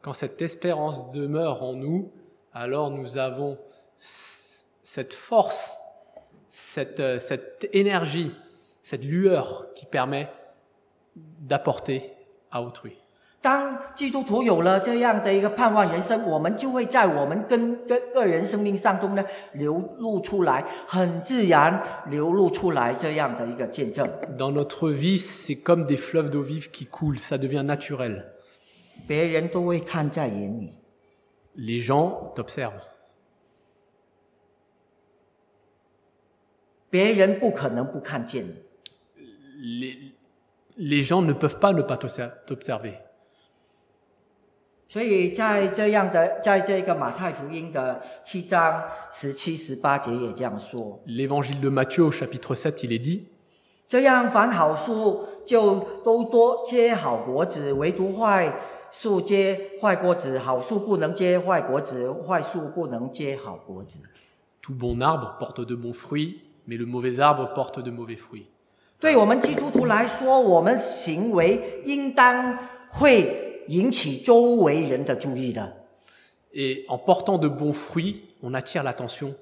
[0.00, 2.10] Quand cette espérance demeure en nous,
[2.54, 3.58] alors nous avons
[3.96, 5.76] cette force,
[6.48, 8.32] cette énergie,
[8.82, 10.30] cette lueur qui permet
[11.47, 12.01] d'apporter
[12.51, 12.93] à autrui.
[13.41, 24.07] 当基督徒有了这样的一个盼望人生，我们就会在我们跟跟个人生命当中呢流露出来，很自然流露出来这样的一个见证。
[24.37, 28.23] Dans notre vie, c'est comme des fleuves d'eau vive qui coulent, ça devient naturel.
[29.05, 30.75] 别人都会看在眼里。
[31.55, 32.71] Les gens t'observent.
[36.89, 38.53] 别人不可能不看见你。
[39.81, 40.13] Les,
[40.77, 42.99] les gens ne peuvent pas ne pas t'obser- t'observer.
[44.87, 53.23] 所以在这样的，在这个马太福音的七章十七、十八节也这样说： L'évangile de Matthieu au chapitre 7, il est dit
[53.87, 58.53] 这样凡好树就都多结好果子，唯独坏
[58.91, 60.37] 树结坏果子。
[60.37, 63.99] 好树不能结坏果子，坏树不能结好果子。
[64.61, 68.45] Tout bon arbre porte de bons fruits, mais le mauvais arbre porte de mauvais fruits.
[69.00, 72.58] 对我们基督徒来说，我们行为应当
[72.90, 75.86] 会引起周围人的注意的。
[76.52, 79.34] Et en portant de bons fruits, on attire l'attention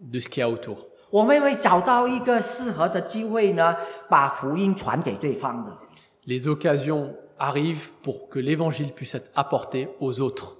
[0.00, 0.76] de ce qu'il y a autour.
[1.10, 3.76] 我们会找到一个适合的机会呢，
[4.08, 5.78] 把福音传给对方的。
[6.26, 10.56] Les occasions arrivent pour que l'évangile puisse être apporté aux autres.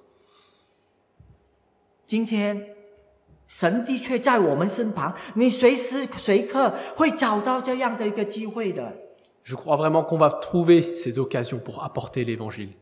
[2.07, 2.75] 今天，
[3.49, 8.93] 神的确在我们身旁，你随时随刻会找到这样的一个机会的。
[9.45, 12.75] Je crois vraiment qu'on va trouver ces occasions pour apporter l'évangile.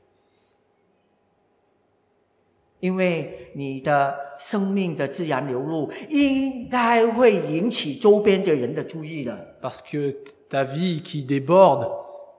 [2.80, 9.56] 因为你的生命的自然流露，应该会引起周边的人的注意的。
[9.62, 10.14] Parce que
[10.50, 11.88] ta vie qui déborde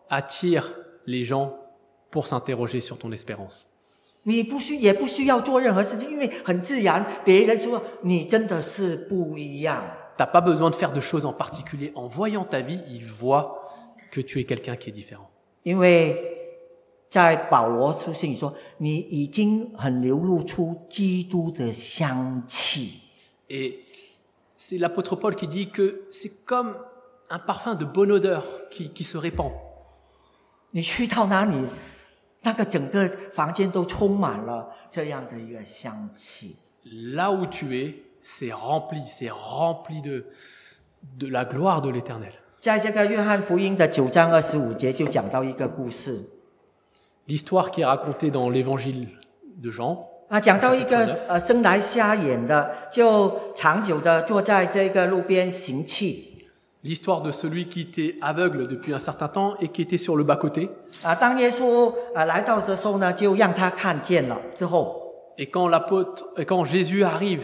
[0.09, 0.73] attire
[1.05, 1.53] les gens
[2.11, 3.67] pour s'interroger sur ton espérance.
[4.26, 9.82] 你不需也不需要做任何事情，因为很自然，别人说你真的是不一样。
[10.16, 11.92] T'as pas besoin de faire de choses en particulier.
[11.94, 13.68] En voyant ta vie, ils voient
[14.12, 15.30] que tu es quelqu'un qui est différent.
[15.64, 16.16] 因为
[17.08, 23.00] 在保罗书信里说，你已经很流露出基督的香气。
[23.48, 23.80] Et
[24.54, 26.76] c'est l'apôtre Paul qui dit que c'est comme
[27.28, 29.50] un parfum de bonne odeur qui, qui se répand.
[30.70, 31.56] 你去到哪里，
[32.43, 36.57] 那个整个房间都充满了这样的一个香气。
[36.85, 40.25] Là où tu es, c'est rempli, c'est rempli de,
[41.17, 42.31] de la gloire de l'éternel.
[42.61, 46.19] 在这个约翰福音的九章二十五节就讲到一个故事
[47.27, 49.07] L'histoire qui est racontée dans l'évangile
[49.61, 49.99] de Jean,
[50.29, 56.26] 啊，讲到一个呃生来瞎眼的，就长久的坐在这个路边行乞。
[56.87, 60.69] l'histoire de celui qui était aveugle depuis un certain temps et qui était sur le bas-côté.
[65.37, 65.69] Et quand
[66.37, 67.43] et quand Jésus arrive,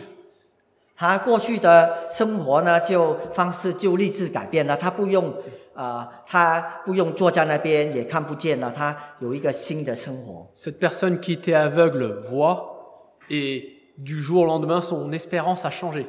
[10.56, 16.08] cette personne qui était aveugle voit et du jour au lendemain son espérance a changé.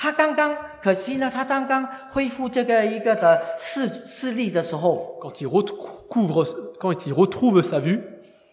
[0.00, 6.44] 他刚刚，可惜呢，他刚刚恢复这个一个的视视力的时候，Quand il, recouvre,
[6.78, 8.00] quand il retrouve sa vue,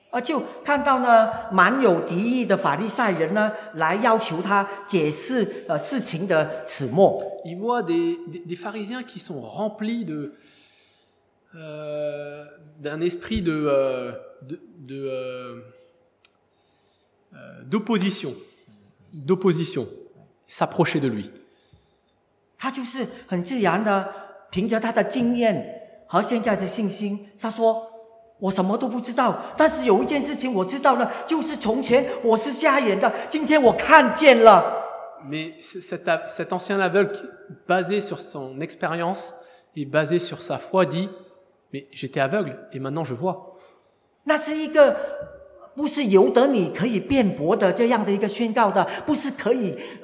[0.10, 7.22] 啊，就看到呢蛮有敌意的法利赛人呢来要求他解释呃事情的始末。
[7.46, 10.34] il voit des, des- des pharisiens qui sont remplis de
[11.54, 12.44] euh,
[12.82, 15.62] d'un esprit de euh, de- de, euh,
[17.36, 18.34] euh, d'opposition,
[19.14, 19.88] d'opposition,
[20.49, 21.31] s'approcher de lui.
[22.59, 24.07] 他就是很自然的
[24.51, 34.79] 凭着他的经验和现在的信心，他说：“我什么都不知道，但是有一件事情我知道了，就是从前我是瞎眼的，今天我看见了。
[35.25, 37.13] Mais c- cet, a- cet ancien aveugle,
[37.67, 39.35] basé sur son expérience
[39.77, 41.09] et basé sur sa foi, dit
[41.73, 43.57] Mais j'étais aveugle et maintenant je vois.
[44.25, 44.97] ”那是一个
[45.77, 50.04] 不是由得你可以辩驳的这样的一个宣告的，不是可以、呃、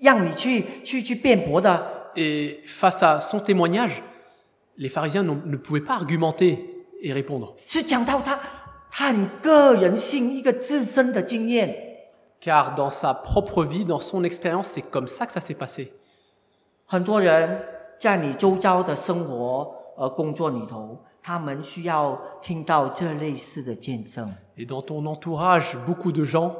[0.00, 2.10] 让你去去去辩驳的。
[2.16, 4.02] Et face à son témoignage,
[4.76, 7.54] les pharisiens ne pouvaient pas argumenter et répondre.
[7.66, 8.38] 是讲到他
[8.90, 11.74] 他很个人性一个自身的经验
[12.42, 15.92] ，Car dans sa propre vie, dans son expérience, c'est comme ça que ça s'est passé.
[16.86, 17.60] 很多人
[18.00, 24.32] 在你周遭的生活和工作里头，他们需要听到这类似的见证。
[24.56, 26.54] Et dans ton entourage, beaucoup de gens,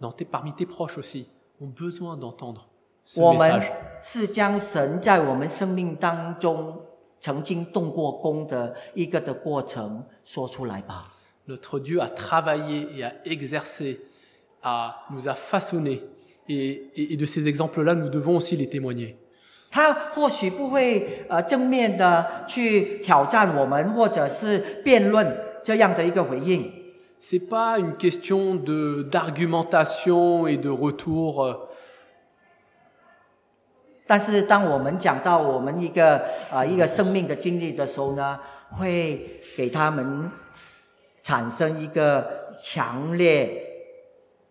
[0.00, 1.26] dans tes, parmi tes proches aussi,
[1.61, 2.67] ont besoin d'entendre
[3.03, 3.71] ce 我们 message.
[4.01, 6.81] 是将神在我们生命当中
[7.21, 11.13] 曾经动过功的一个的过程说出来吧。
[11.47, 13.99] Notre Dieu a travaillé et a exercé,
[14.61, 16.01] a, nous a façonnés.
[16.47, 19.15] Et, et- et de ces exemples-là, nous devons aussi les témoigner.
[19.71, 26.71] 他或许不会呃正面的去挑战我们，或者是辩论这样的一个回应，
[27.19, 31.45] C'est pas une question de d'argumentation et de retour.
[31.45, 31.69] euh,
[34.05, 36.17] 但是当我们讲到我们一个
[36.51, 38.37] 呃一个生命的经历的时候呢，
[38.69, 40.29] 会给他们
[41.21, 43.63] 产生一个强烈、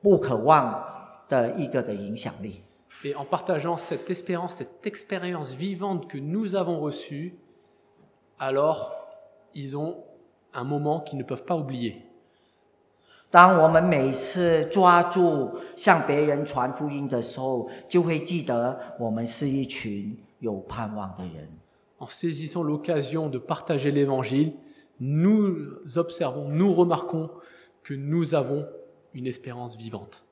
[0.01, 0.83] 不可忘
[1.29, 2.63] 的一个的影响力。
[3.05, 7.35] Et en partageant cette espérance, cette expérience vivante que nous avons reçue,
[8.39, 8.93] alors
[9.53, 9.97] ils ont
[10.55, 12.06] un moment qu'ils ne peuvent pas oublier.
[13.31, 21.49] 当我们每次抓住向别人传福音的时候，就会记得我们是一群有盼望的人。
[21.99, 24.53] En saisissant l'occasion de partager l'évangile,
[24.99, 25.57] nous
[25.97, 27.31] observons, nous remarquons
[27.83, 28.67] que nous avons
[29.13, 30.23] une espérance vivante.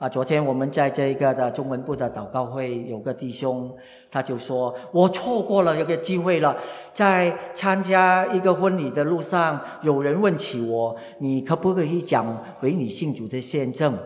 [0.00, 3.74] 啊，昨天我们在这一个的中文部的祷告会，有个弟兄
[4.10, 6.54] 他就说：“我错过了一个机会了，
[6.92, 13.96] 在参加一个婚礼的路上，有人问起我，你可不可以讲为你信主的见证？”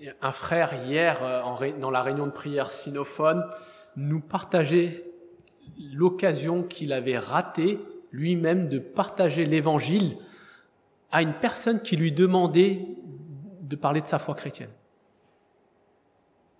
[0.00, 3.44] Et Un frère hier, euh, en ré- dans la réunion de prière sinophone,
[3.96, 5.04] nous partageait
[5.92, 7.78] l'occasion qu'il avait ratée
[8.10, 10.16] lui-même de partager l'évangile
[11.12, 12.80] à une personne qui lui demandait
[13.62, 14.70] de parler de sa foi chrétienne.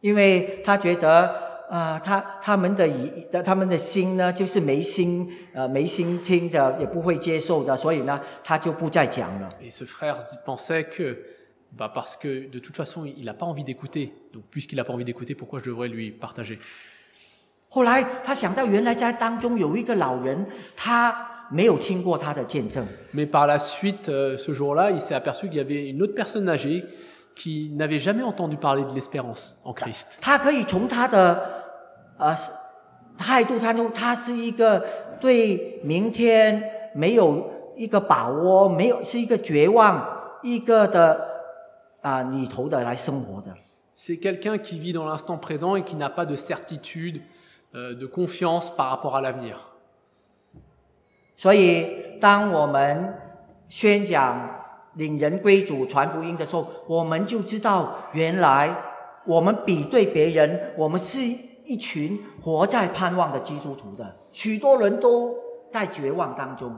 [0.06, 9.50] 因为他觉得，啊、他他们的以他们的心呢，就是没心，呃，没心听的，也不会接受的，所以呢，他就不再讲了。
[9.60, 11.18] Et ce frère pensait que,
[11.76, 14.14] bah parce que de toute façon, il n'a pas envie d'écouter.
[14.32, 16.60] Donc, puisqu'il n'a pas envie d'écouter, pourquoi je devrais lui partager
[17.70, 20.46] 后来他想到，原来在当中有一个老人，
[20.76, 22.86] 他没有听过他的见证
[23.16, 26.48] ，Mais par la suite, euh, ce jour-là, il s'est aperçu qu'il y avait une autre personne
[26.48, 26.84] âgée
[27.35, 30.19] qui n'avait jamais entendu parler de l'espérance en Christ.
[30.21, 31.65] 他可以从他的
[32.19, 32.37] 呃
[33.17, 34.85] 态度看出，他是一个
[35.21, 40.07] 对明天没有一个把握，没有是一个绝望，
[40.43, 41.29] 一个的
[42.03, 43.53] 啊、里头的来生活的。
[43.95, 47.21] C'est quelqu'un qui vit dans l'instant présent et qui n'a pas de certitude,
[47.75, 49.57] euh, de confiance par rapport à l'avenir.
[51.37, 53.15] 所以，当我们
[53.69, 54.64] 宣讲
[54.95, 58.75] 领人归主、传福音的时候，我们就知道，原来
[59.25, 61.21] 我们比对别人，我们是
[61.65, 64.17] 一群活在盼望的基督徒的。
[64.33, 65.37] 许多人都
[65.73, 66.75] 在绝望当中。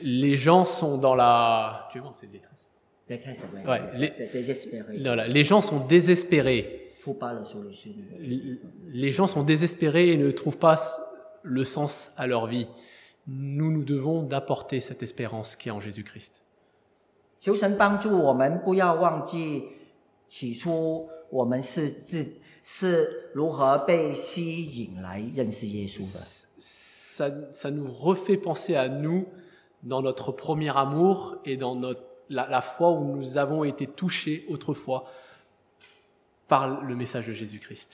[0.00, 1.88] Les gens sont dans la...
[1.92, 2.40] Tu vois, c'est des-
[3.08, 5.00] Ouais, les- les...
[5.00, 6.92] Voilà, les gens sont désespérés.
[7.00, 8.58] 出发了所有训练。
[8.92, 10.76] Les gens sont désespérés et ne trouvent pas
[11.42, 12.66] le sens à leur vie.
[13.28, 16.42] Nous, nous devons d'apporter cette espérance qui est en Jésus-Christ.
[17.40, 19.68] 求神帮助我们，不要忘记
[20.26, 22.26] 起初我们是自
[22.64, 26.20] 是如何被吸引来认识耶稣的。
[26.58, 29.24] Ça, ça nous refait penser à nous
[29.82, 34.44] dans notre premier amour et dans notre, la, la fois où nous avons été touchés
[34.50, 35.06] autrefois
[36.46, 37.88] par le message de Jésus-Christ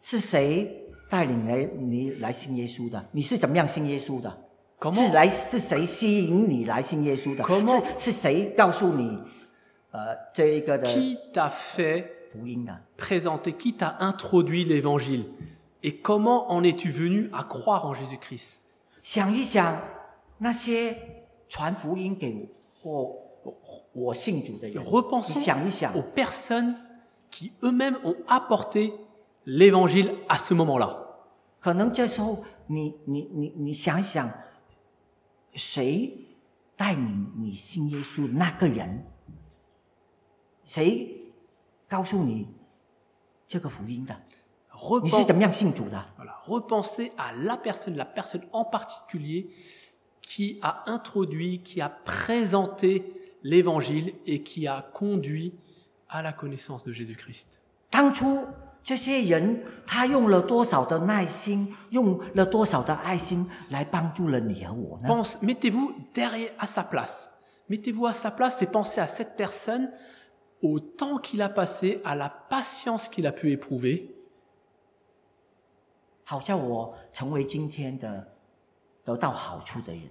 [0.00, 3.04] 是谁带领来你来信耶稣的？
[3.12, 4.38] 你是怎么样信耶稣的？
[4.92, 7.44] 是 Comment 来是谁吸引你来信耶稣的？
[7.44, 9.18] Comment- 是是谁告诉你，
[9.92, 12.76] 呃，这一个的 Qui t'a fait 福音的？
[12.98, 15.24] présenter, qui t'a introduit l'évangile
[15.84, 18.58] Et comment en es-tu venu à croire en Jésus-Christ
[19.02, 19.80] 想一想
[20.38, 20.96] 那些
[21.48, 22.48] 传福音给
[22.82, 23.54] 我我
[23.92, 26.74] 我信主的人，你 Repensons 想一想 aux，personnes
[27.30, 28.92] qui eux-mêmes ont apporté
[29.44, 30.96] l'évangile à ce moment-là.
[31.60, 34.30] 可能这时候你你你你想一想，
[35.56, 36.28] 谁
[36.76, 39.04] 带领你信耶稣的那个人？
[40.64, 41.20] 谁
[41.88, 42.48] 告诉你
[43.46, 44.14] 这个福音的？
[45.02, 46.04] 你是 Repen- 怎么样信主的？
[46.18, 49.50] voilà, repensez à la personne, la personne en particulier
[50.22, 55.52] qui a introduit, qui a présenté l'évangile et qui a conduit
[56.08, 57.58] à la connaissance de Jésus-Christ.
[57.90, 58.46] 当初
[58.86, 65.08] 这些人他用了多少的耐心，用了多少的爱心来帮助了你和我呢？
[65.08, 67.28] Pense, mettez-vous derrière à sa place.
[67.68, 69.92] Mettez-vous à sa place et pensez à cette personne,
[70.60, 74.08] au temps qu'il a passé, à la patience qu'il a pu éprouver,
[76.24, 78.34] 好叫我成为今天的
[79.04, 80.02] 得到好处的人。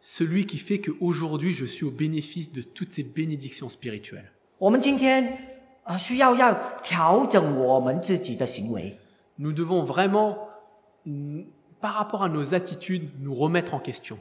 [0.00, 4.30] celui qui fait qu'aujourd'hui je suis au bénéfice de toutes ces bénédictions spirituelles.
[4.58, 5.49] 我们今天
[5.83, 8.97] 啊、呃需要要调整我们自己的行为
[9.39, 10.37] ，Nous devons vraiment,
[11.03, 11.45] mm,
[11.79, 14.17] par rapport à nos attitudes, nous remettre en question.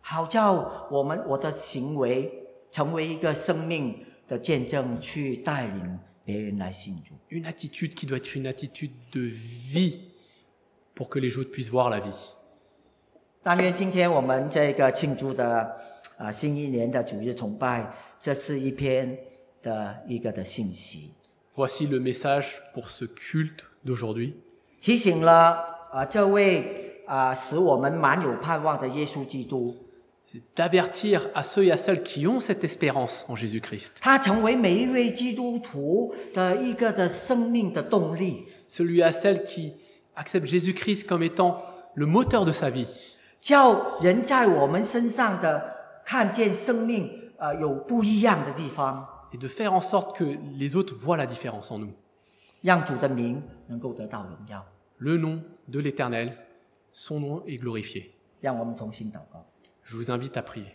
[0.00, 7.14] 好叫我们我的行为成为一个生命的见证，去带领别人来信主。
[7.30, 10.00] Une attitude qui doit être une attitude de vie
[10.94, 12.12] pour que les autres puissent voir la vie.
[13.42, 15.74] 但愿今天我们这个庆祝的
[16.18, 19.16] 啊、新一年的主日崇拜，这是一篇
[19.61, 21.11] 的一个的信息，
[21.55, 24.33] Voici le message pour ce culte d'aujourd'hui.
[24.81, 25.57] 提醒了
[25.91, 29.75] 啊、这位啊、使我们满有盼望的耶稣基督，
[30.31, 33.91] C'est d'avertir à ceux et à celles qui ont cette espérance en Jésus-Christ.
[34.01, 38.47] 他成为每一位基督徒的一个的生命的动力。
[38.67, 39.73] Celui à celles qui
[40.15, 41.61] acceptent Jésus-Christ comme étant
[41.93, 42.87] le moteur de sa vie.
[43.39, 50.24] 叫人在我们身上的看见生命，呃，有不一样的地方， et de faire en sorte que
[50.56, 51.92] les autres voient la différence en nous.
[54.98, 56.36] Le nom de l'Éternel,
[56.92, 58.14] son nom est glorifié.
[59.84, 60.74] Je vous invite à prier.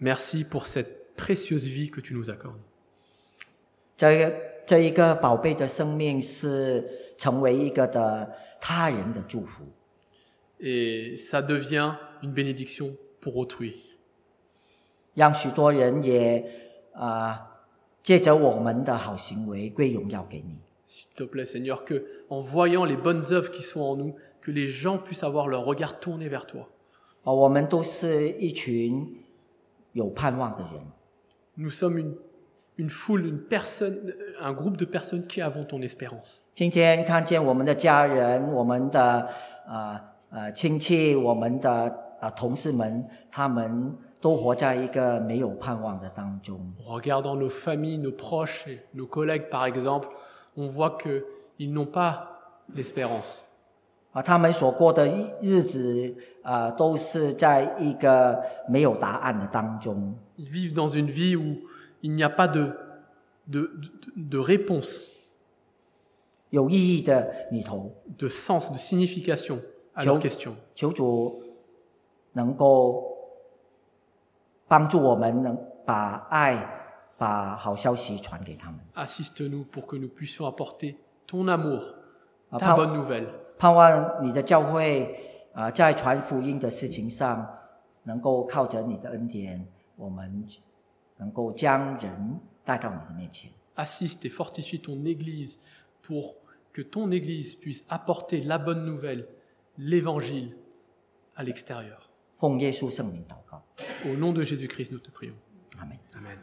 [0.00, 2.60] Merci pour cette précieuse vie que tu nous accordes.
[7.17, 9.63] 这个这一个宝贝的生命是成为一个的他人的祝福，
[10.59, 13.73] Et ça devient une bénédiction pour autrui.
[15.13, 16.43] 让许多人也
[16.93, 17.39] 啊
[18.01, 20.57] 借着我们的好行为归荣耀给你。
[20.87, 24.51] S'il te plaît, Seigneur, que en voyant les bonnes œuvres qui sont en nous, que
[24.51, 26.67] les gens puissent avoir leur regard tourné vers toi.
[27.23, 29.23] 啊，我们都是一群
[29.93, 30.81] 有盼望的人。
[31.57, 32.15] Nous sommes une,
[32.77, 36.41] une foule, une personne, un groupe de personnes qui avons ton espérance.
[36.55, 39.29] 今天看见我们的家人、我们的
[39.67, 39.99] 呃
[40.29, 46.59] 呃亲戚、我们的呃同事们，他们都活在一个没有盼望的当中。
[46.83, 50.07] En regardant nos familles, nos proches et nos collègues, par exemple,
[50.55, 52.27] on voit qu'ils n'ont pas
[52.73, 53.41] l'espérance.
[54.13, 55.07] 啊，他们所过的
[55.41, 60.15] 日子啊、呃都是在一个没有答案的当中。
[60.37, 61.57] Ils vivent dans une vie où
[62.00, 62.72] il n'y a pas de,
[63.46, 65.06] de, de, de réponse,
[66.50, 69.60] 有意义的里头，de sens, de signification
[69.94, 70.14] à Joe.
[70.16, 70.54] leurs questions.
[70.74, 71.42] 求主
[72.32, 73.04] 能够
[74.66, 76.66] 帮助我们，能把爱、
[77.18, 78.80] 把好消息传给他们。
[78.94, 80.96] Assiste-nous pour que nous puissions apporter
[81.26, 81.94] ton amour,
[82.50, 83.26] Ah, ta pas- bonne nouvelle.
[83.58, 87.46] 盼望你的教会啊、在传福音的事情上，
[88.04, 90.46] 能够靠着你的恩典，我们
[93.76, 95.60] Assiste et fortifie ton Église
[96.02, 96.36] pour
[96.72, 99.26] que ton Église puisse apporter la bonne nouvelle,
[99.78, 100.56] l'Évangile,
[101.36, 102.10] à l'extérieur.
[104.04, 105.36] Au nom de Jésus-Christ, nous te prions.
[106.16, 106.38] Amen.